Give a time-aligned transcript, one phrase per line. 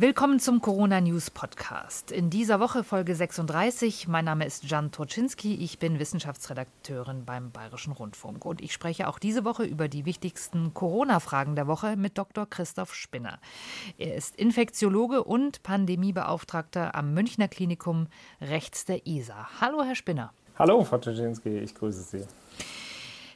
[0.00, 2.12] Willkommen zum Corona News Podcast.
[2.12, 4.06] In dieser Woche Folge 36.
[4.06, 5.56] Mein Name ist Jan Toczynski.
[5.56, 8.44] Ich bin Wissenschaftsredakteurin beim Bayerischen Rundfunk.
[8.44, 12.46] Und ich spreche auch diese Woche über die wichtigsten Corona-Fragen der Woche mit Dr.
[12.48, 13.40] Christoph Spinner.
[13.98, 18.06] Er ist Infektiologe und Pandemiebeauftragter am Münchner Klinikum
[18.40, 19.48] rechts der ISA.
[19.60, 20.32] Hallo, Herr Spinner.
[20.60, 21.58] Hallo, Frau Toczynski.
[21.58, 22.24] Ich grüße Sie.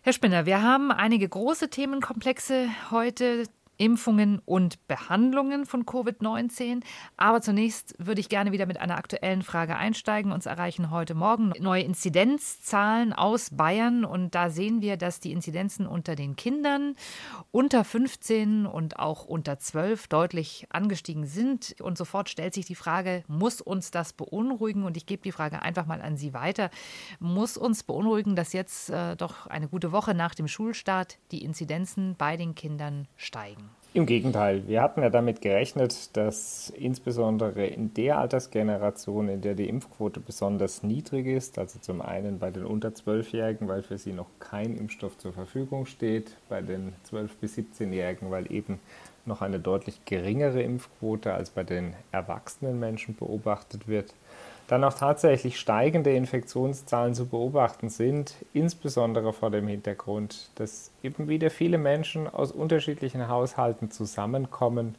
[0.02, 3.48] Herr Spinner, wir haben einige große Themenkomplexe heute.
[3.82, 6.84] Impfungen und Behandlungen von Covid-19.
[7.16, 10.30] Aber zunächst würde ich gerne wieder mit einer aktuellen Frage einsteigen.
[10.30, 15.88] Uns erreichen heute Morgen neue Inzidenzzahlen aus Bayern und da sehen wir, dass die Inzidenzen
[15.88, 16.94] unter den Kindern
[17.50, 21.74] unter 15 und auch unter 12 deutlich angestiegen sind.
[21.80, 24.84] Und sofort stellt sich die Frage, muss uns das beunruhigen?
[24.84, 26.70] Und ich gebe die Frage einfach mal an Sie weiter.
[27.18, 32.14] Muss uns beunruhigen, dass jetzt äh, doch eine gute Woche nach dem Schulstart die Inzidenzen
[32.16, 33.71] bei den Kindern steigen?
[33.94, 39.68] Im Gegenteil, wir hatten ja damit gerechnet, dass insbesondere in der Altersgeneration, in der die
[39.68, 44.28] Impfquote besonders niedrig ist, also zum einen bei den unter 12-Jährigen, weil für sie noch
[44.38, 48.80] kein Impfstoff zur Verfügung steht, bei den 12- bis 17-Jährigen, weil eben
[49.26, 54.14] noch eine deutlich geringere Impfquote als bei den erwachsenen Menschen beobachtet wird,
[54.68, 61.50] dann auch tatsächlich steigende Infektionszahlen zu beobachten sind, insbesondere vor dem Hintergrund, dass eben wieder
[61.50, 64.94] viele Menschen aus unterschiedlichen Haushalten zusammenkommen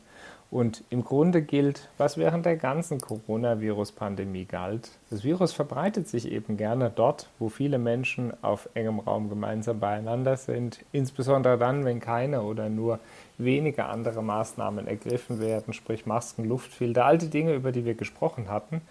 [0.53, 4.91] und im Grunde gilt, was während der ganzen Coronavirus-Pandemie galt.
[5.09, 10.37] Das Virus verbreitet sich eben gerne dort, wo viele Menschen auf engem Raum gemeinsam beieinander
[10.37, 12.99] sind, insbesondere dann, wenn keine oder nur
[13.39, 18.47] wenige andere Maßnahmen ergriffen werden, sprich Masken, Luftfilter, all die Dinge, über die wir gesprochen
[18.47, 18.81] hatten.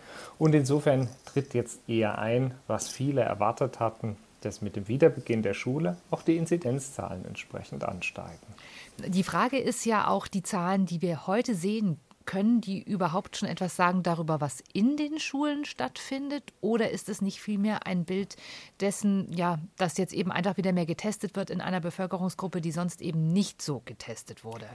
[0.41, 5.55] Und insofern tritt jetzt eher ein, was viele erwartet hatten, dass mit dem Wiederbeginn der
[5.55, 8.53] Schule auch die Inzidenzzahlen entsprechend ansteigen.
[8.99, 11.99] Die Frage ist ja auch die Zahlen, die wir heute sehen.
[12.25, 16.53] Können die überhaupt schon etwas sagen darüber, was in den Schulen stattfindet?
[16.61, 18.37] Oder ist es nicht vielmehr ein Bild
[18.79, 23.03] dessen, ja, dass jetzt eben einfach wieder mehr getestet wird in einer Bevölkerungsgruppe, die sonst
[23.03, 24.69] eben nicht so getestet wurde?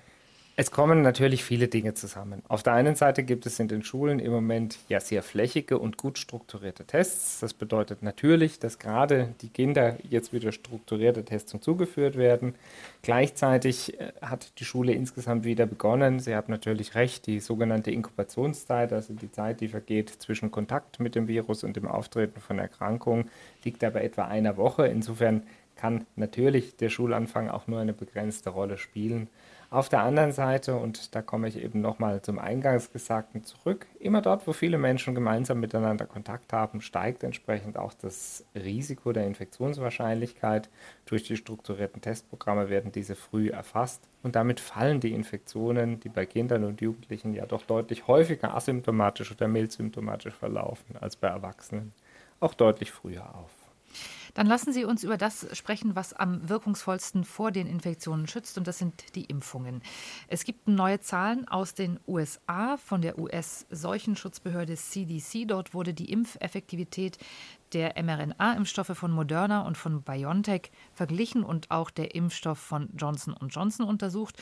[0.59, 2.41] Es kommen natürlich viele Dinge zusammen.
[2.47, 5.97] Auf der einen Seite gibt es in den Schulen im Moment ja sehr flächige und
[5.97, 7.40] gut strukturierte Tests.
[7.41, 12.56] Das bedeutet natürlich, dass gerade die Kinder jetzt wieder strukturierte Testung zugeführt werden.
[13.03, 16.19] Gleichzeitig äh, hat die Schule insgesamt wieder begonnen.
[16.19, 21.13] Sie haben natürlich recht, die sogenannte Inkubationszeit, also die Zeit, die vergeht zwischen Kontakt mit
[21.13, 23.29] dem Virus und dem Auftreten von Erkrankungen,
[23.63, 24.88] liegt aber etwa einer Woche.
[24.88, 25.44] Insofern
[25.75, 29.29] kann natürlich der Schulanfang auch nur eine begrenzte Rolle spielen.
[29.70, 34.48] Auf der anderen Seite, und da komme ich eben nochmal zum Eingangsgesagten zurück, immer dort,
[34.48, 40.70] wo viele Menschen gemeinsam miteinander Kontakt haben, steigt entsprechend auch das Risiko der Infektionswahrscheinlichkeit.
[41.06, 46.26] Durch die strukturierten Testprogramme werden diese früh erfasst und damit fallen die Infektionen, die bei
[46.26, 51.92] Kindern und Jugendlichen ja doch deutlich häufiger asymptomatisch oder mildsymptomatisch verlaufen als bei Erwachsenen,
[52.40, 53.67] auch deutlich früher auf.
[54.38, 58.68] Dann lassen Sie uns über das sprechen, was am wirkungsvollsten vor den Infektionen schützt, und
[58.68, 59.81] das sind die Impfungen.
[60.28, 65.48] Es gibt neue Zahlen aus den USA von der US-Seuchenschutzbehörde CDC.
[65.48, 67.18] Dort wurde die Impfeffektivität
[67.74, 73.88] der mRNA-Impfstoffe von Moderna und von BioNTech verglichen und auch der Impfstoff von Johnson Johnson
[73.88, 74.38] untersucht.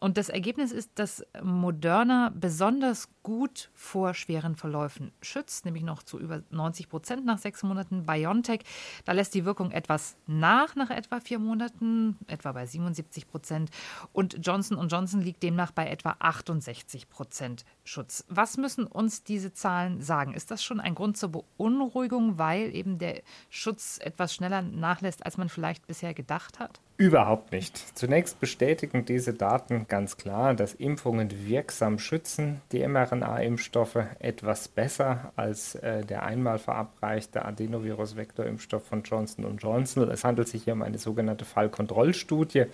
[0.00, 6.20] Und das Ergebnis ist, dass Moderna besonders gut vor schweren Verläufen schützt, nämlich noch zu
[6.20, 8.04] über 90 Prozent nach sechs Monaten.
[8.04, 8.60] BioNTech,
[9.04, 13.70] da lässt die Wirkung etwas nach, nach etwa vier Monaten, etwa bei 77 Prozent.
[14.12, 18.24] Und Johnson Johnson liegt demnach bei etwa 68 Prozent Schutz.
[18.28, 20.34] Was müssen uns diese Zahlen sagen?
[20.34, 25.36] Ist das schon ein Grund zur Beunruhigung, weil eben der Schutz etwas schneller nachlässt, als
[25.36, 26.80] man vielleicht bisher gedacht hat?
[26.98, 27.76] Überhaupt nicht.
[27.94, 32.62] Zunächst bestätigen diese Daten ganz klar, dass Impfungen wirksam schützen.
[32.72, 40.08] Die mRNA-Impfstoffe etwas besser als äh, der einmal verabreichte Adenovirus-Vektor-Impfstoff von Johnson Johnson.
[40.08, 42.64] Es handelt sich hier um eine sogenannte Fallkontrollstudie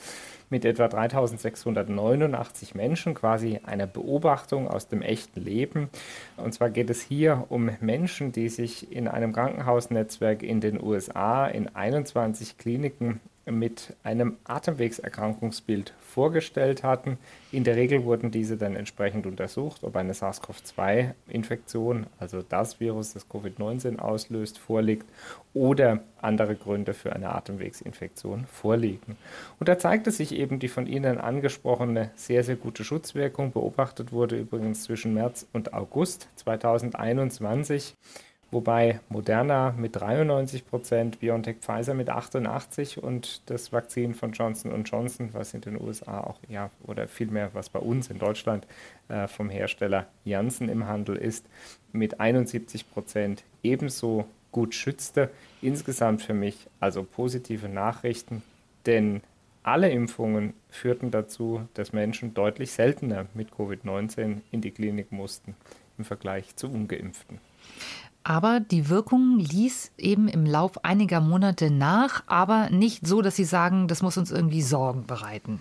[0.50, 5.88] mit etwa 3689 Menschen, quasi einer Beobachtung aus dem echten Leben.
[6.36, 11.48] Und zwar geht es hier um Menschen, die sich in einem Krankenhausnetzwerk in den USA
[11.48, 17.18] in 21 Kliniken mit einem Atemwegserkrankungsbild vorgestellt hatten.
[17.50, 23.28] In der Regel wurden diese dann entsprechend untersucht, ob eine SARS-CoV-2-Infektion, also das Virus, das
[23.28, 25.06] Covid-19 auslöst, vorliegt
[25.54, 29.16] oder andere Gründe für eine Atemwegsinfektion vorliegen.
[29.58, 33.52] Und da zeigte sich eben die von Ihnen angesprochene sehr, sehr gute Schutzwirkung.
[33.52, 37.96] Beobachtet wurde übrigens zwischen März und August 2021.
[38.52, 45.30] wobei Moderna mit 93 Prozent, BioNTech Pfizer mit 88 und das Vakzin von Johnson Johnson,
[45.32, 48.66] was in den USA auch, ja, oder vielmehr was bei uns in Deutschland
[49.08, 51.46] äh, vom Hersteller Janssen im Handel ist,
[51.92, 55.30] mit 71 Prozent ebenso gut schützte.
[55.62, 58.42] Insgesamt für mich also positive Nachrichten,
[58.86, 59.22] denn
[59.64, 65.54] alle Impfungen führten dazu, dass Menschen deutlich seltener mit Covid-19 in die Klinik mussten
[65.98, 67.38] im Vergleich zu ungeimpften.
[68.24, 73.44] Aber die Wirkung ließ eben im Lauf einiger Monate nach, aber nicht so, dass Sie
[73.44, 75.60] sagen, das muss uns irgendwie Sorgen bereiten.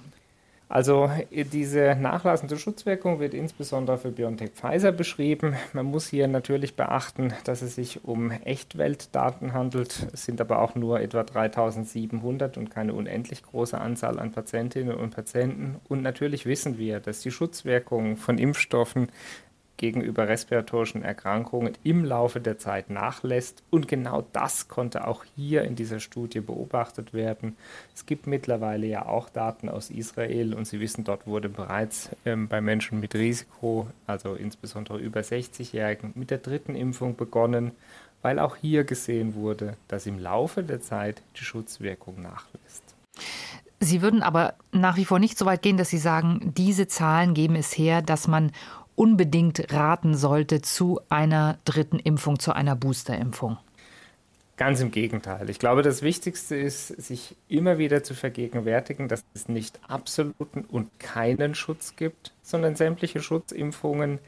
[0.72, 5.58] Also diese nachlassende Schutzwirkung wird insbesondere für BioNTech Pfizer beschrieben.
[5.74, 10.08] Man muss hier natürlich beachten, dass es sich um Echtweltdaten handelt.
[10.14, 15.14] Es sind aber auch nur etwa 3700 und keine unendlich große Anzahl an Patientinnen und
[15.14, 15.76] Patienten.
[15.90, 19.10] Und natürlich wissen wir, dass die Schutzwirkung von Impfstoffen
[19.82, 23.64] gegenüber respiratorischen Erkrankungen im Laufe der Zeit nachlässt.
[23.72, 27.58] Und genau das konnte auch hier in dieser Studie beobachtet werden.
[27.96, 32.48] Es gibt mittlerweile ja auch Daten aus Israel und Sie wissen, dort wurde bereits ähm,
[32.48, 37.72] bei Menschen mit Risiko, also insbesondere über 60-Jährigen, mit der dritten Impfung begonnen,
[38.22, 42.84] weil auch hier gesehen wurde, dass im Laufe der Zeit die Schutzwirkung nachlässt.
[43.84, 47.34] Sie würden aber nach wie vor nicht so weit gehen, dass Sie sagen, diese Zahlen
[47.34, 48.52] geben es her, dass man
[49.02, 53.58] unbedingt raten sollte zu einer dritten Impfung, zu einer Boosterimpfung?
[54.58, 55.50] Ganz im Gegenteil.
[55.50, 61.00] Ich glaube, das Wichtigste ist, sich immer wieder zu vergegenwärtigen, dass es nicht absoluten und
[61.00, 64.20] keinen Schutz gibt, sondern sämtliche Schutzimpfungen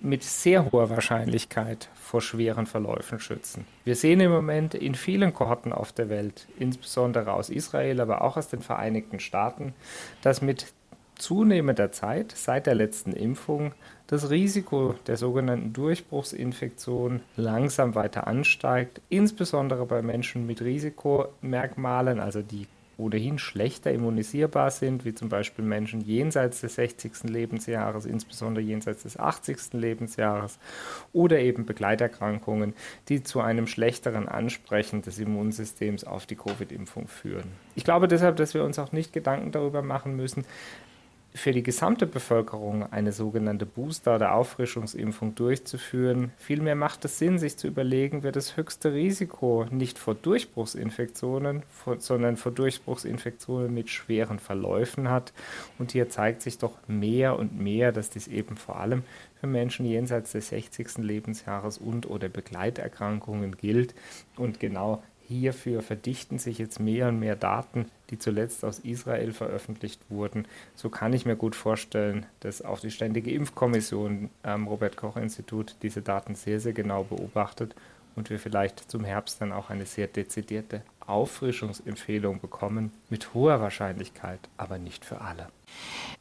[0.00, 3.66] mit sehr hoher Wahrscheinlichkeit vor schweren Verläufen schützen.
[3.84, 8.38] Wir sehen im Moment in vielen Kohorten auf der Welt, insbesondere aus Israel, aber auch
[8.38, 9.74] aus den Vereinigten Staaten,
[10.22, 10.72] dass mit
[11.18, 13.72] zunehmender Zeit seit der letzten Impfung
[14.06, 22.66] das Risiko der sogenannten Durchbruchsinfektion langsam weiter ansteigt, insbesondere bei Menschen mit Risikomerkmalen, also die
[22.98, 27.24] ohnehin schlechter immunisierbar sind, wie zum Beispiel Menschen jenseits des 60.
[27.24, 29.74] Lebensjahres, insbesondere jenseits des 80.
[29.74, 30.58] Lebensjahres,
[31.12, 32.74] oder eben Begleiterkrankungen,
[33.08, 37.50] die zu einem schlechteren Ansprechen des Immunsystems auf die Covid-Impfung führen.
[37.74, 40.44] Ich glaube deshalb, dass wir uns auch nicht Gedanken darüber machen müssen,
[41.36, 46.32] für die gesamte Bevölkerung eine sogenannte Booster- oder Auffrischungsimpfung durchzuführen.
[46.38, 51.62] Vielmehr macht es Sinn, sich zu überlegen, wer das höchste Risiko nicht vor Durchbruchsinfektionen,
[51.98, 55.32] sondern vor Durchbruchsinfektionen mit schweren Verläufen hat.
[55.78, 59.02] Und hier zeigt sich doch mehr und mehr, dass dies eben vor allem
[59.38, 60.98] für Menschen jenseits des 60.
[60.98, 63.94] Lebensjahres und oder Begleiterkrankungen gilt.
[64.36, 70.00] Und genau Hierfür verdichten sich jetzt mehr und mehr Daten, die zuletzt aus Israel veröffentlicht
[70.08, 70.46] wurden.
[70.74, 75.74] So kann ich mir gut vorstellen, dass auch die Ständige Impfkommission am Robert Koch Institut
[75.82, 77.74] diese Daten sehr, sehr genau beobachtet
[78.14, 84.40] und wir vielleicht zum Herbst dann auch eine sehr dezidierte Auffrischungsempfehlung bekommen, mit hoher Wahrscheinlichkeit,
[84.56, 85.48] aber nicht für alle.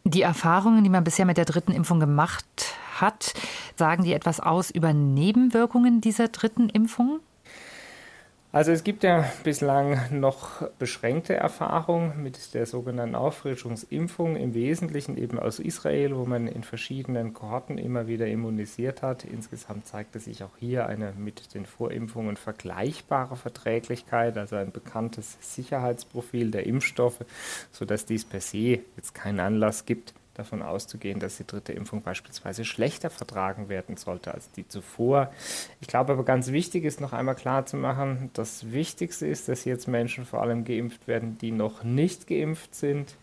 [0.04, 3.34] Die Erfahrungen, die man bisher mit der dritten Impfung gemacht hat,
[3.76, 7.20] sagen die etwas aus über Nebenwirkungen dieser dritten Impfung?
[8.56, 15.38] Also es gibt ja bislang noch beschränkte Erfahrungen mit der sogenannten Auffrischungsimpfung, im Wesentlichen eben
[15.38, 19.26] aus Israel, wo man in verschiedenen Kohorten immer wieder immunisiert hat.
[19.26, 26.52] Insgesamt zeigte sich auch hier eine mit den Vorimpfungen vergleichbare Verträglichkeit, also ein bekanntes Sicherheitsprofil
[26.52, 27.26] der Impfstoffe,
[27.74, 32.66] sodass dies per se jetzt keinen Anlass gibt, davon auszugehen, dass die dritte Impfung beispielsweise
[32.66, 35.32] schlechter vertragen werden sollte als die zuvor.
[35.82, 39.66] Ich glaube aber ganz wichtig ist noch einmal klar zu machen, das Wichtigste ist, dass
[39.66, 43.16] jetzt Menschen vor allem geimpft werden, die noch nicht geimpft sind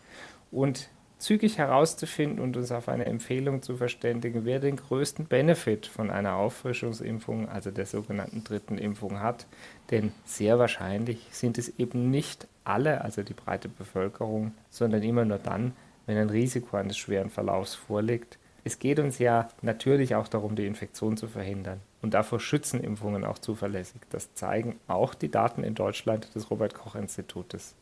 [0.51, 0.89] und
[1.23, 6.35] zügig herauszufinden und uns auf eine Empfehlung zu verständigen, wer den größten Benefit von einer
[6.35, 9.47] Auffrischungsimpfung, also der sogenannten dritten Impfung hat.
[9.89, 15.37] Denn sehr wahrscheinlich sind es eben nicht alle, also die breite Bevölkerung, sondern immer nur
[15.37, 15.71] dann,
[16.05, 18.37] wenn ein Risiko eines schweren Verlaufs vorliegt.
[18.63, 21.81] Es geht uns ja natürlich auch darum, die Infektion zu verhindern.
[22.01, 24.01] Und davor schützen Impfungen auch zuverlässig.
[24.09, 27.75] Das zeigen auch die Daten in Deutschland des Robert Koch Institutes.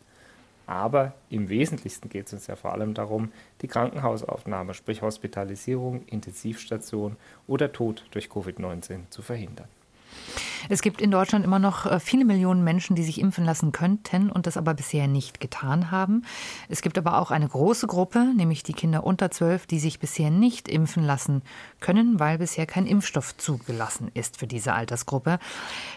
[0.67, 7.17] Aber im Wesentlichsten geht es uns ja vor allem darum, die Krankenhausaufnahme, sprich Hospitalisierung, Intensivstation
[7.47, 9.67] oder Tod durch Covid-19 zu verhindern.
[10.69, 14.29] Es gibt in Deutschland immer noch äh, viele Millionen Menschen, die sich impfen lassen könnten
[14.29, 16.23] und das aber bisher nicht getan haben.
[16.69, 20.31] Es gibt aber auch eine große Gruppe, nämlich die Kinder unter zwölf, die sich bisher
[20.31, 21.41] nicht impfen lassen
[21.79, 25.39] können, weil bisher kein Impfstoff zugelassen ist für diese Altersgruppe.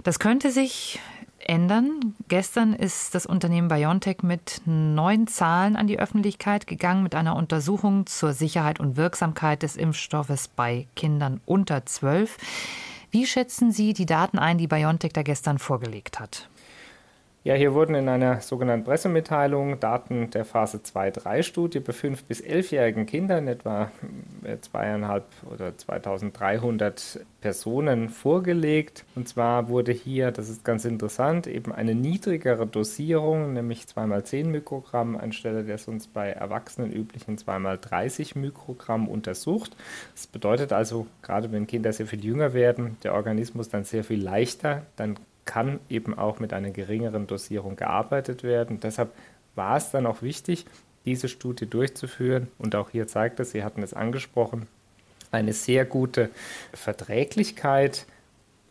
[0.03, 1.01] Das könnte sich
[1.49, 2.15] ändern.
[2.29, 8.07] Gestern ist das Unternehmen BioNTech mit neuen Zahlen an die Öffentlichkeit gegangen, mit einer Untersuchung
[8.07, 12.39] zur Sicherheit und Wirksamkeit des Impfstoffes bei Kindern unter zwölf.
[13.15, 16.49] Wie schätzen Sie die Daten ein, die BioNTech da gestern vorgelegt hat?
[17.47, 23.05] Ja, hier wurden in einer sogenannten Pressemitteilung Daten der Phase 2-3-Studie bei 5- bis 11-jährigen
[23.05, 23.91] Kindern, etwa
[24.45, 29.05] äh, zweieinhalb oder 2300 Personen vorgelegt.
[29.15, 35.15] Und zwar wurde hier, das ist ganz interessant, eben eine niedrigere Dosierung, nämlich 2x10 Mikrogramm
[35.15, 39.77] anstelle der sonst bei Erwachsenen üblichen 2x30 Mikrogramm untersucht.
[40.15, 44.23] Das bedeutet also, gerade wenn Kinder sehr viel jünger werden, der Organismus dann sehr viel
[44.23, 48.81] leichter, dann kann eben auch mit einer geringeren Dosierung gearbeitet werden.
[48.81, 49.13] Deshalb
[49.55, 50.67] war es dann auch wichtig,
[51.05, 52.49] diese Studie durchzuführen.
[52.59, 54.67] Und auch hier zeigt es, Sie hatten es angesprochen,
[55.31, 56.31] eine sehr gute
[56.73, 58.07] Verträglichkeit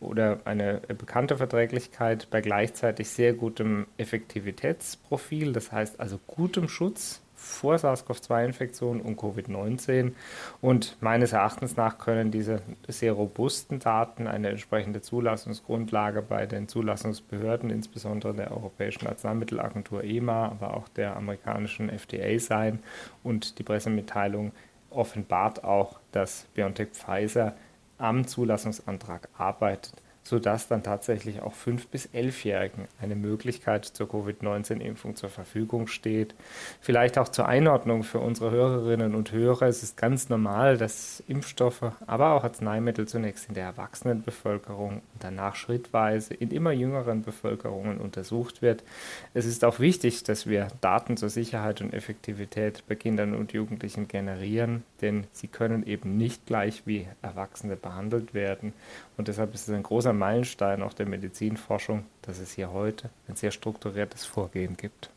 [0.00, 7.76] oder eine bekannte Verträglichkeit bei gleichzeitig sehr gutem Effektivitätsprofil, das heißt also gutem Schutz vor
[7.76, 10.12] SARS-CoV-2-Infektion und Covid-19.
[10.60, 17.70] Und meines Erachtens nach können diese sehr robusten Daten eine entsprechende Zulassungsgrundlage bei den Zulassungsbehörden,
[17.70, 22.80] insbesondere der Europäischen Arzneimittelagentur EMA, aber auch der amerikanischen FDA sein.
[23.22, 24.52] Und die Pressemitteilung
[24.90, 27.54] offenbart auch, dass BioNTech Pfizer
[27.98, 35.28] am Zulassungsantrag arbeitet sodass dann tatsächlich auch 5- bis 11-Jährigen eine Möglichkeit zur Covid-19-Impfung zur
[35.28, 36.34] Verfügung steht.
[36.80, 39.66] Vielleicht auch zur Einordnung für unsere Hörerinnen und Hörer.
[39.66, 45.56] Es ist ganz normal, dass Impfstoffe, aber auch Arzneimittel zunächst in der Erwachsenenbevölkerung und danach
[45.56, 48.82] schrittweise in immer jüngeren Bevölkerungen untersucht wird.
[49.34, 54.08] Es ist auch wichtig, dass wir Daten zur Sicherheit und Effektivität bei Kindern und Jugendlichen
[54.08, 58.72] generieren, denn sie können eben nicht gleich wie Erwachsene behandelt werden.
[59.18, 63.36] Und deshalb ist es ein großer Meilenstein auch der Medizinforschung, dass es hier heute ein
[63.36, 65.10] sehr strukturiertes Vorgehen gibt.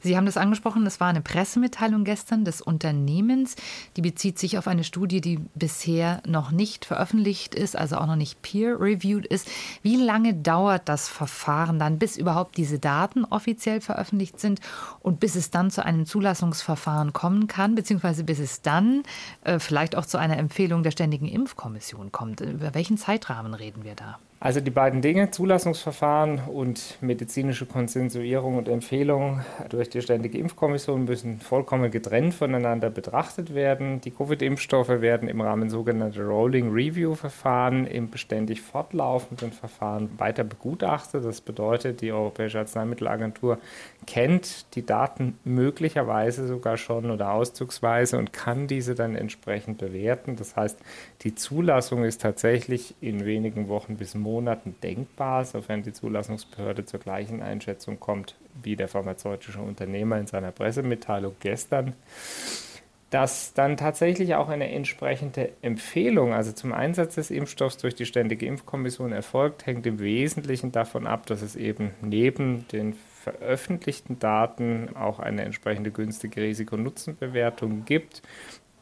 [0.00, 3.56] Sie haben das angesprochen, das war eine Pressemitteilung gestern des Unternehmens.
[3.96, 8.16] Die bezieht sich auf eine Studie, die bisher noch nicht veröffentlicht ist, also auch noch
[8.16, 9.48] nicht peer-reviewed ist.
[9.82, 14.60] Wie lange dauert das Verfahren dann, bis überhaupt diese Daten offiziell veröffentlicht sind
[15.00, 19.02] und bis es dann zu einem Zulassungsverfahren kommen kann, beziehungsweise bis es dann
[19.44, 22.40] äh, vielleicht auch zu einer Empfehlung der Ständigen Impfkommission kommt?
[22.40, 24.18] Über welchen Zeitrahmen reden wir da?
[24.44, 31.38] Also die beiden Dinge, Zulassungsverfahren und medizinische Konsensuierung und Empfehlung durch die Ständige Impfkommission müssen
[31.38, 34.00] vollkommen getrennt voneinander betrachtet werden.
[34.00, 41.24] Die Covid-Impfstoffe werden im Rahmen sogenannter Rolling Review-Verfahren im beständig fortlaufenden Verfahren weiter begutachtet.
[41.24, 43.58] Das bedeutet, die Europäische Arzneimittelagentur
[44.08, 50.34] kennt die Daten möglicherweise sogar schon oder auszugsweise und kann diese dann entsprechend bewerten.
[50.34, 50.80] Das heißt,
[51.20, 57.00] die Zulassung ist tatsächlich in wenigen Wochen bis Monaten Monaten denkbar, sofern die Zulassungsbehörde zur
[57.00, 61.94] gleichen Einschätzung kommt wie der pharmazeutische Unternehmer in seiner Pressemitteilung gestern.
[63.10, 68.46] Dass dann tatsächlich auch eine entsprechende Empfehlung, also zum Einsatz des Impfstoffs durch die Ständige
[68.46, 75.18] Impfkommission erfolgt, hängt im Wesentlichen davon ab, dass es eben neben den veröffentlichten Daten auch
[75.18, 78.22] eine entsprechende günstige Risiko-Nutzen-Bewertung gibt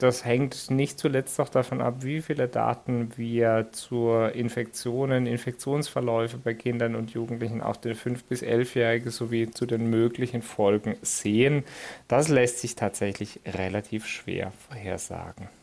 [0.03, 6.55] das hängt nicht zuletzt auch davon ab, wie viele Daten wir zur Infektionen, Infektionsverläufe bei
[6.55, 11.65] Kindern und Jugendlichen, auch den 5- bis 11-Jährigen sowie zu den möglichen Folgen sehen.
[12.09, 15.60] Das lässt sich tatsächlich relativ schwer vorhersagen.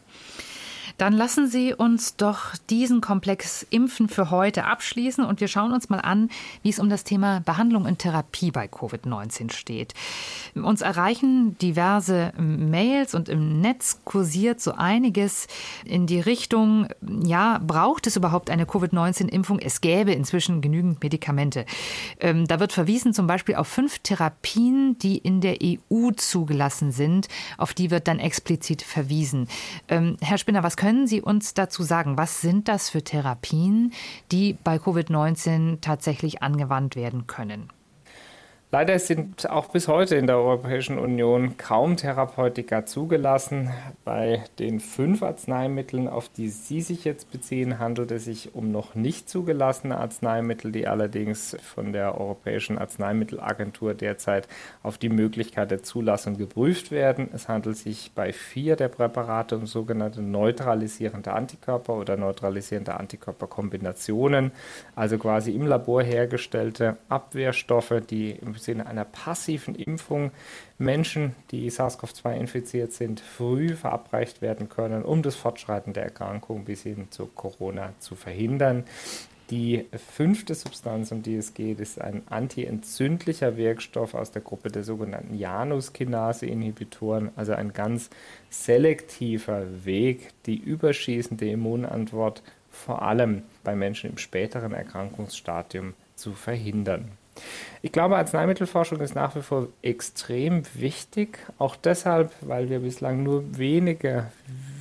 [0.98, 5.90] Dann lassen Sie uns doch diesen Komplex Impfen für heute abschließen und wir schauen uns
[5.90, 6.30] mal an,
[6.64, 9.94] wie es um das Thema Behandlung und Therapie bei Covid-19 steht.
[10.56, 15.48] Uns erreichen diverse Mails und im Netz kursiert so einiges
[15.86, 16.88] in die Richtung,
[17.24, 19.60] ja, braucht es überhaupt eine Covid-19-Impfung?
[19.60, 21.66] Es gäbe inzwischen genügend Medikamente.
[22.20, 27.28] Ähm, da wird verwiesen zum Beispiel auf fünf Therapien, die in der EU zugelassen sind.
[27.58, 29.48] Auf die wird dann explizit verwiesen.
[29.90, 33.92] Ähm, Herr Spinner, was können können Sie uns dazu sagen, was sind das für Therapien,
[34.32, 37.68] die bei Covid-19 tatsächlich angewandt werden können?
[38.70, 43.72] Leider sind auch bis heute in der Europäischen Union kaum Therapeutika zugelassen.
[44.04, 48.94] Bei den fünf Arzneimitteln, auf die Sie sich jetzt beziehen, handelt es sich um noch
[48.94, 54.50] nicht zugelassene Arzneimittel, die allerdings von der Europäischen Arzneimittelagentur derzeit
[54.84, 57.30] auf die Möglichkeit der Zulassung geprüft werden.
[57.34, 64.52] Es handelt sich bei vier der Präparate um sogenannte neutralisierende Antikörper oder neutralisierende Antikörperkombinationen,
[64.94, 70.32] also quasi im Labor hergestellte Abwehrstoffe, die im Sinne einer passiven Impfung
[70.78, 76.84] Menschen, die SARS-CoV-2 infiziert sind, früh verabreicht werden können, um das Fortschreiten der Erkrankung bis
[76.84, 78.84] hin zu Corona zu verhindern.
[79.50, 84.84] Die fünfte Substanz, um die es geht, ist ein antientzündlicher Wirkstoff aus der Gruppe der
[84.84, 88.10] sogenannten Janus-Kinase-Inhibitoren, also ein ganz
[88.50, 97.12] selektiver Weg, die überschießende Immunantwort vor allem bei Menschen im späteren Erkrankungsstadium zu verhindern.
[97.82, 103.58] Ich glaube, Arzneimittelforschung ist nach wie vor extrem wichtig, auch deshalb, weil wir bislang nur
[103.58, 104.32] wenige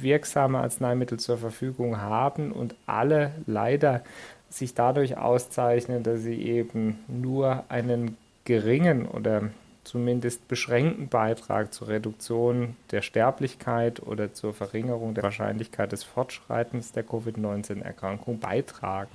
[0.00, 4.02] wirksame Arzneimittel zur Verfügung haben und alle leider
[4.48, 9.50] sich dadurch auszeichnen, dass sie eben nur einen geringen oder
[9.84, 17.04] zumindest beschränkten Beitrag zur Reduktion der Sterblichkeit oder zur Verringerung der Wahrscheinlichkeit des Fortschreitens der
[17.04, 19.12] Covid-19-Erkrankung beitragen.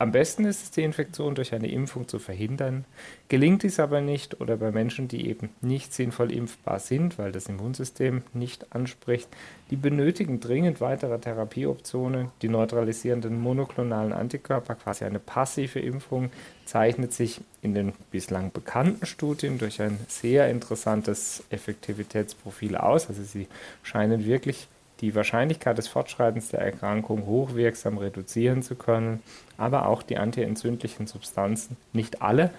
[0.00, 2.86] Am besten ist es, die Infektion durch eine Impfung zu verhindern.
[3.28, 7.50] Gelingt dies aber nicht oder bei Menschen, die eben nicht sinnvoll impfbar sind, weil das
[7.50, 9.28] Immunsystem nicht anspricht,
[9.70, 12.30] die benötigen dringend weitere Therapieoptionen.
[12.40, 16.30] Die neutralisierenden monoklonalen Antikörper, quasi eine passive Impfung,
[16.64, 23.10] zeichnet sich in den bislang bekannten Studien durch ein sehr interessantes Effektivitätsprofil aus.
[23.10, 23.48] Also sie
[23.82, 24.66] scheinen wirklich
[25.00, 29.22] die Wahrscheinlichkeit des Fortschreitens der Erkrankung hochwirksam reduzieren zu können,
[29.56, 32.50] aber auch die antientzündlichen Substanzen, nicht alle,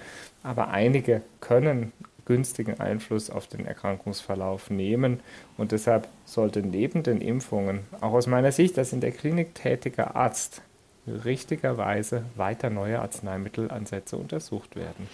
[0.43, 1.91] aber einige können
[2.25, 5.19] günstigen Einfluss auf den Erkrankungsverlauf nehmen.
[5.57, 10.15] Und deshalb sollte neben den Impfungen, auch aus meiner Sicht als in der Klinik tätiger
[10.15, 10.61] Arzt,
[11.07, 15.07] richtigerweise weiter neue Arzneimittelansätze untersucht werden.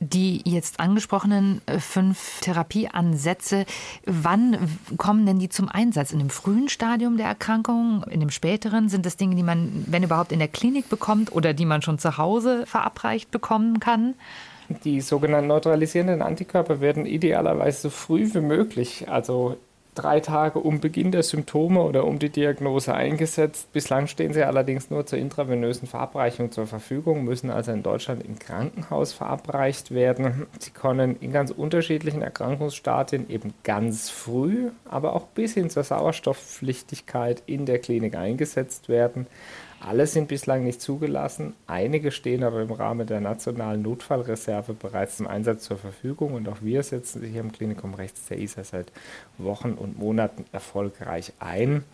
[0.00, 3.66] Die jetzt angesprochenen äh, fünf Therapieansätze,
[4.04, 4.56] wann
[4.96, 6.12] kommen denn die zum Einsatz?
[6.12, 8.88] In dem frühen Stadium der Erkrankung, in dem späteren?
[8.88, 11.98] Sind das Dinge, die man, wenn überhaupt, in der Klinik bekommt oder die man schon
[11.98, 14.14] zu Hause verabreicht bekommen kann?
[14.84, 19.56] Die sogenannten neutralisierenden Antikörper werden idealerweise so früh wie möglich, also
[19.94, 23.72] drei Tage um Beginn der Symptome oder um die Diagnose eingesetzt.
[23.72, 28.38] Bislang stehen sie allerdings nur zur intravenösen Verabreichung zur Verfügung, müssen also in Deutschland im
[28.38, 30.46] Krankenhaus verabreicht werden.
[30.58, 37.42] Sie können in ganz unterschiedlichen Erkrankungsstadien eben ganz früh, aber auch bis hin zur Sauerstoffpflichtigkeit
[37.46, 39.26] in der Klinik eingesetzt werden.
[39.86, 41.52] Alle sind bislang nicht zugelassen.
[41.66, 46.62] Einige stehen aber im Rahmen der nationalen Notfallreserve bereits zum Einsatz zur Verfügung und auch
[46.62, 48.92] wir setzen sie hier im Klinikum rechts der ISA seit
[49.36, 51.84] Wochen und Monaten erfolgreich ein.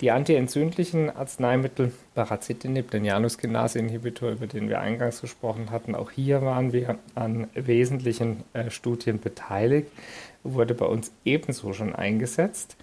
[0.00, 6.72] Die antientzündlichen Arzneimittel Barazitinib, den Januskinase-Inhibitor, über den wir eingangs gesprochen hatten, auch hier waren
[6.72, 9.92] wir an wesentlichen äh, Studien beteiligt,
[10.42, 12.76] wurde bei uns ebenso schon eingesetzt.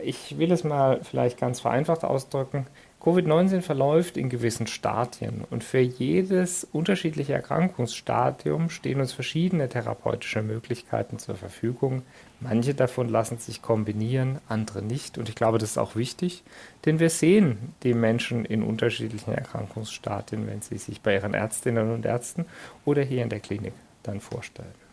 [0.00, 2.68] Ich will es mal vielleicht ganz vereinfacht ausdrücken.
[3.00, 11.20] Covid-19 verläuft in gewissen Stadien und für jedes unterschiedliche Erkrankungsstadium stehen uns verschiedene therapeutische Möglichkeiten
[11.20, 12.02] zur Verfügung.
[12.40, 15.16] Manche davon lassen sich kombinieren, andere nicht.
[15.16, 16.42] Und ich glaube, das ist auch wichtig,
[16.86, 22.04] denn wir sehen die Menschen in unterschiedlichen Erkrankungsstadien, wenn sie sich bei ihren Ärztinnen und
[22.04, 22.46] Ärzten
[22.84, 24.87] oder hier in der Klinik dann vorstellen.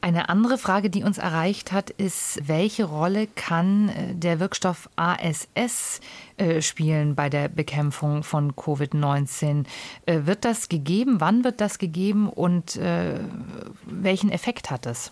[0.00, 6.00] Eine andere Frage, die uns erreicht hat, ist, welche Rolle kann äh, der Wirkstoff ASS
[6.36, 9.64] äh, spielen bei der Bekämpfung von Covid-19?
[10.04, 11.16] Äh, wird das gegeben?
[11.20, 12.28] Wann wird das gegeben?
[12.28, 12.78] Und
[13.86, 15.10] welchen Effekt hat es?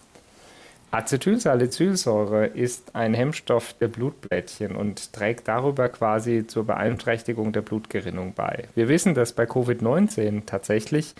[0.94, 8.68] Acetylsalicylsäure ist ein Hemmstoff der Blutblättchen und trägt darüber quasi zur Beeinträchtigung der Blutgerinnung bei.
[8.76, 11.16] Wir wissen, dass bei Covid-19 tatsächlich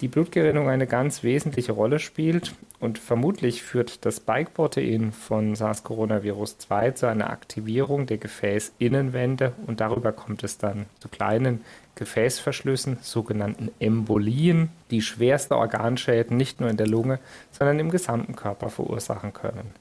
[0.00, 7.06] die Blutgerinnung eine ganz wesentliche Rolle spielt und vermutlich führt das Spike-Protein von SARS-Coronavirus-2 zu
[7.06, 15.00] einer Aktivierung der Gefäßinnenwände und darüber kommt es dann zu kleinen Gefäßverschlüssen, sogenannten Embolien, die
[15.00, 17.18] schwerste Organschäden nicht nur in der Lunge,
[17.50, 19.72] sondern im gesamten Körper verursachen können.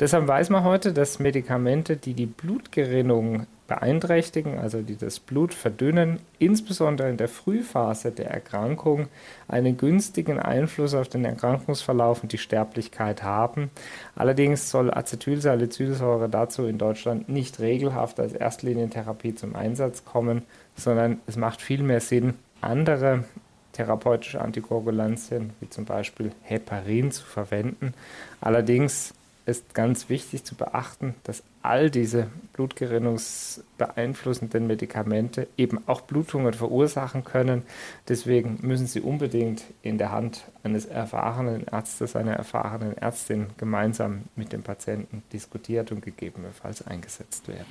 [0.00, 6.20] Deshalb weiß man heute, dass Medikamente, die die Blutgerinnung beeinträchtigen, also die das Blut verdünnen,
[6.38, 9.08] insbesondere in der Frühphase der Erkrankung
[9.48, 13.70] einen günstigen Einfluss auf den Erkrankungsverlauf und die Sterblichkeit haben.
[14.14, 20.42] Allerdings soll Acetylsalicylsäure dazu in Deutschland nicht regelhaft als Erstlinientherapie zum Einsatz kommen,
[20.76, 23.24] sondern es macht viel mehr Sinn, andere
[23.72, 27.94] therapeutische Antikoagulantien, wie zum Beispiel Heparin, zu verwenden.
[28.40, 37.24] Allerdings ist ganz wichtig zu beachten, dass all diese blutgerinnungsbeeinflussenden Medikamente eben auch Blutungen verursachen
[37.24, 37.62] können.
[38.08, 44.52] Deswegen müssen sie unbedingt in der Hand eines erfahrenen Arztes, einer erfahrenen Ärztin gemeinsam mit
[44.52, 47.66] dem Patienten diskutiert und gegebenenfalls eingesetzt werden.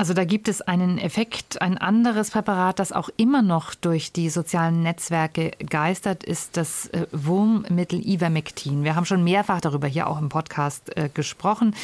[0.00, 1.60] Also da gibt es einen Effekt.
[1.60, 7.06] Ein anderes Präparat, das auch immer noch durch die sozialen Netzwerke geistert, ist das äh,
[7.12, 8.82] Wurmmittel Ivermectin.
[8.82, 11.74] Wir haben schon mehrfach darüber hier auch im Podcast äh, gesprochen.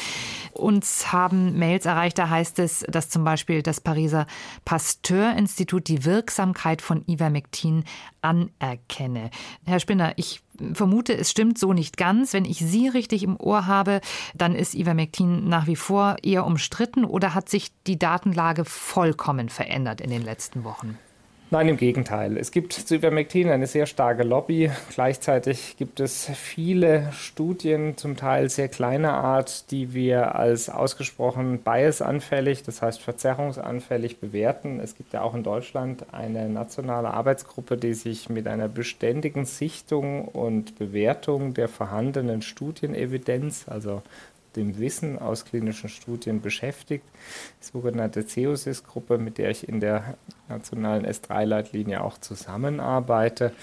[0.51, 4.25] Uns haben Mails erreicht, da heißt es, dass zum Beispiel das Pariser
[4.65, 7.83] Pasteur-Institut die Wirksamkeit von Ivermectin
[8.21, 9.29] anerkenne.
[9.63, 10.41] Herr Spinner, ich
[10.73, 12.33] vermute, es stimmt so nicht ganz.
[12.33, 14.01] Wenn ich Sie richtig im Ohr habe,
[14.35, 20.01] dann ist Ivermectin nach wie vor eher umstritten oder hat sich die Datenlage vollkommen verändert
[20.01, 20.97] in den letzten Wochen?
[21.49, 22.35] Nein, im Gegenteil.
[22.35, 24.69] Es gibt zu Ivermectin eine sehr starke Lobby.
[24.93, 32.63] Gleichzeitig gibt es viele Studien, zum Teil sehr kleiner Art, die wir als ausgesprochen biasanfällig,
[32.63, 34.81] das heißt verzerrungsanfällig bewerten.
[34.81, 40.27] Es gibt ja auch in Deutschland eine nationale Arbeitsgruppe, die sich mit einer beständigen Sichtung
[40.27, 44.01] und Bewertung der vorhandenen Studienevidenz, also
[44.57, 47.05] dem Wissen aus klinischen Studien beschäftigt.
[47.61, 50.17] Die sogenannte CEOSIS-Gruppe, mit der ich in der
[50.49, 53.53] nationalen S3-Leitlinie auch zusammenarbeite.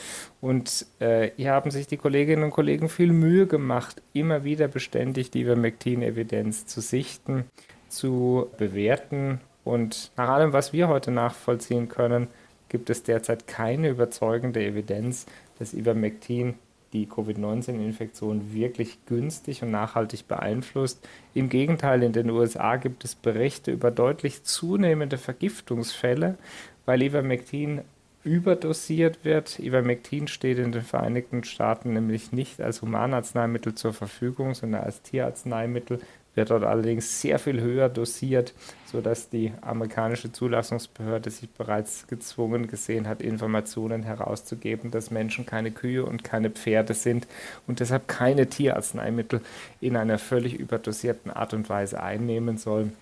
[0.40, 5.30] Und äh, hier haben sich die Kolleginnen und Kollegen viel Mühe gemacht, immer wieder beständig
[5.30, 7.44] die Ivermectin-Evidenz zu sichten,
[7.88, 9.40] zu bewerten.
[9.64, 12.28] Und nach allem, was wir heute nachvollziehen können,
[12.68, 15.26] gibt es derzeit keine überzeugende Evidenz,
[15.58, 16.54] dass Ivermectin
[16.94, 21.06] die Covid-19-Infektion wirklich günstig und nachhaltig beeinflusst.
[21.34, 26.38] Im Gegenteil, in den USA gibt es Berichte über deutlich zunehmende Vergiftungsfälle,
[26.86, 27.82] weil Ivermectin
[28.22, 29.58] überdosiert wird.
[29.58, 36.00] Ivermectin steht in den Vereinigten Staaten nämlich nicht als Humanarzneimittel zur Verfügung, sondern als Tierarzneimittel
[36.34, 43.08] wird dort allerdings sehr viel höher dosiert, sodass die amerikanische Zulassungsbehörde sich bereits gezwungen gesehen
[43.08, 47.26] hat, Informationen herauszugeben, dass Menschen keine Kühe und keine Pferde sind
[47.66, 49.40] und deshalb keine Tierarzneimittel
[49.80, 52.92] in einer völlig überdosierten Art und Weise einnehmen sollen.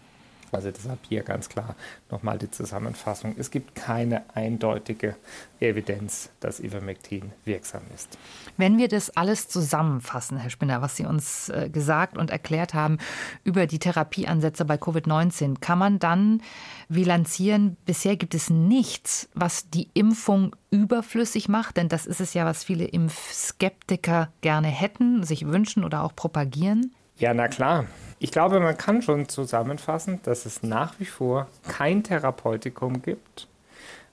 [0.53, 1.75] Also deshalb hier ganz klar
[2.11, 3.35] nochmal die Zusammenfassung.
[3.39, 5.17] Es gibt keine eindeutige
[5.61, 8.19] Evidenz, dass Ivermectin wirksam ist.
[8.59, 12.99] Wenn wir das alles zusammenfassen, Herr Spinner, was Sie uns äh, gesagt und erklärt haben
[13.45, 16.43] über die Therapieansätze bei Covid-19, kann man dann
[16.89, 22.45] bilanzieren, bisher gibt es nichts, was die Impfung überflüssig macht, denn das ist es ja,
[22.45, 26.93] was viele Impfskeptiker gerne hätten, sich wünschen oder auch propagieren.
[27.17, 27.87] Ja, na klar.
[28.23, 33.49] Ich glaube, man kann schon zusammenfassen, dass es nach wie vor kein Therapeutikum gibt,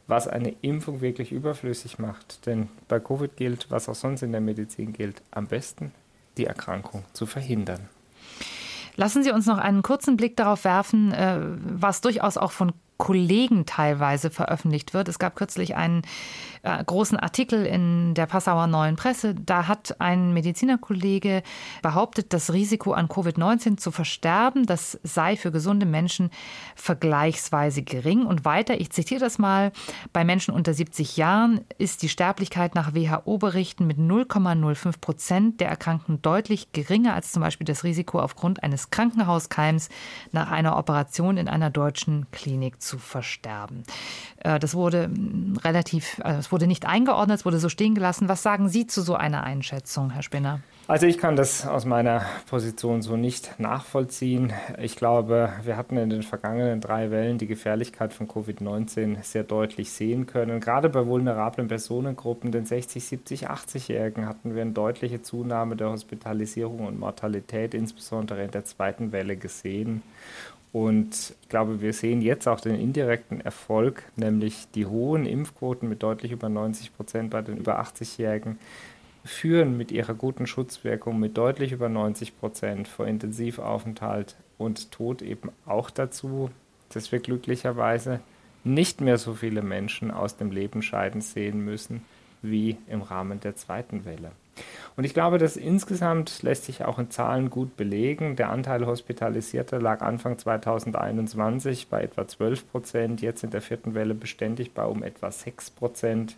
[0.08, 2.48] was eine Impfung wirklich überflüssig macht.
[2.48, 5.92] Denn bei Covid gilt, was auch sonst in der Medizin gilt, am besten
[6.38, 7.88] die Erkrankung zu verhindern.
[8.96, 13.68] Lassen Sie uns noch einen kurzen Blick darauf werfen, äh, was durchaus auch von Kollegen
[13.68, 15.08] teilweise veröffentlicht wird.
[15.08, 16.02] Es gab kürzlich einen
[16.64, 19.36] äh, großen Artikel in der Passauer Neuen Presse.
[19.36, 21.44] Da hat ein Medizinerkollege
[21.82, 26.30] behauptet, das Risiko an Covid-19 zu versterben, das sei für gesunde Menschen
[26.76, 28.26] vergleichsweise gering.
[28.26, 29.72] Und weiter, ich zitiere das mal,
[30.14, 36.22] bei Menschen unter 70 Jahren ist die Sterblichkeit nach WHO-Berichten mit 0,05 Prozent der Erkrankten
[36.22, 39.90] deutlich geringer als zum Beispiel das Risiko aufgrund eines Krankenhauskeims
[40.32, 43.84] nach einer Operation in einer deutschen Klinik zu versterben.
[44.38, 48.30] Äh, das wurde mm, relativ, also wurde nicht eingeordnet, es wurde so stehen gelassen.
[48.30, 50.62] Was sagen Sie zu so einer Einschätzung, Herr Spinner?
[50.90, 54.52] Also ich kann das aus meiner Position so nicht nachvollziehen.
[54.80, 59.92] Ich glaube, wir hatten in den vergangenen drei Wellen die Gefährlichkeit von Covid-19 sehr deutlich
[59.92, 60.60] sehen können.
[60.60, 66.88] Gerade bei vulnerablen Personengruppen, den 60, 70, 80-Jährigen, hatten wir eine deutliche Zunahme der Hospitalisierung
[66.88, 70.02] und Mortalität, insbesondere in der zweiten Welle gesehen.
[70.72, 76.04] Und ich glaube, wir sehen jetzt auch den indirekten Erfolg, nämlich die hohen Impfquoten mit
[76.04, 78.60] deutlich über 90 Prozent bei den über 80-Jährigen
[79.26, 85.52] führen mit ihrer guten Schutzwirkung mit deutlich über 90 Prozent vor Intensivaufenthalt und Tod eben
[85.66, 86.50] auch dazu,
[86.90, 88.20] dass wir glücklicherweise
[88.64, 92.02] nicht mehr so viele Menschen aus dem Leben scheiden sehen müssen
[92.42, 94.32] wie im Rahmen der zweiten Welle.
[94.96, 98.36] Und ich glaube, das insgesamt lässt sich auch in Zahlen gut belegen.
[98.36, 104.14] Der Anteil Hospitalisierter lag Anfang 2021 bei etwa 12 Prozent, jetzt in der vierten Welle
[104.14, 106.36] beständig bei um etwa 6 Prozent.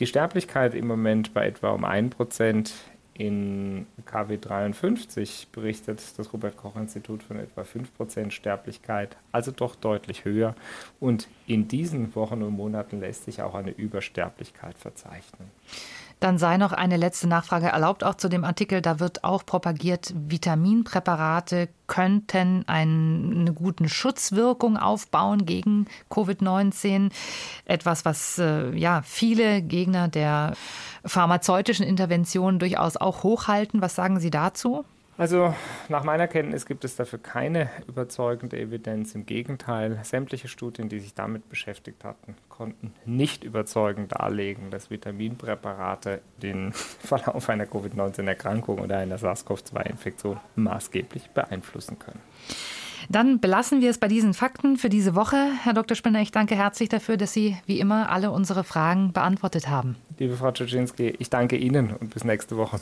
[0.00, 2.72] Die Sterblichkeit im Moment bei etwa um 1 Prozent.
[3.20, 10.24] In KW 53 berichtet das Robert Koch Institut von etwa 5% Sterblichkeit, also doch deutlich
[10.24, 10.54] höher.
[11.00, 15.50] Und in diesen Wochen und Monaten lässt sich auch eine Übersterblichkeit verzeichnen.
[16.20, 18.82] Dann sei noch eine letzte Nachfrage erlaubt, auch zu dem Artikel.
[18.82, 27.10] Da wird auch propagiert, Vitaminpräparate könnten eine gute Schutzwirkung aufbauen gegen Covid-19.
[27.64, 30.52] Etwas, was äh, ja viele Gegner der
[31.06, 33.80] pharmazeutischen Intervention durchaus auch hochhalten.
[33.80, 34.84] Was sagen Sie dazu?
[35.20, 35.54] Also
[35.90, 39.14] nach meiner Kenntnis gibt es dafür keine überzeugende Evidenz.
[39.14, 46.22] Im Gegenteil, sämtliche Studien, die sich damit beschäftigt hatten, konnten nicht überzeugend darlegen, dass Vitaminpräparate
[46.42, 52.20] den Verlauf einer Covid-19-Erkrankung oder einer SARS-CoV-2-Infektion maßgeblich beeinflussen können.
[53.10, 55.36] Dann belassen wir es bei diesen Fakten für diese Woche.
[55.64, 55.98] Herr Dr.
[55.98, 59.96] Spinner, ich danke herzlich dafür, dass Sie wie immer alle unsere Fragen beantwortet haben.
[60.18, 62.80] Liebe Frau Czuczynski, ich danke Ihnen und bis nächste Woche.